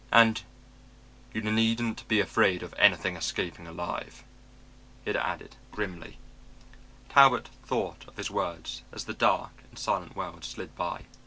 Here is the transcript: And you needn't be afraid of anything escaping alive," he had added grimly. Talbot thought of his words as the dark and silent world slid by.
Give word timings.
And 0.11 0.41
you 1.31 1.41
needn't 1.43 2.07
be 2.07 2.19
afraid 2.19 2.63
of 2.63 2.73
anything 2.79 3.15
escaping 3.15 3.67
alive," 3.67 4.23
he 5.05 5.11
had 5.11 5.15
added 5.15 5.57
grimly. 5.71 6.17
Talbot 7.09 7.49
thought 7.67 8.05
of 8.07 8.17
his 8.17 8.31
words 8.31 8.81
as 8.91 9.05
the 9.05 9.13
dark 9.13 9.51
and 9.69 9.77
silent 9.77 10.15
world 10.15 10.43
slid 10.43 10.75
by. 10.75 11.05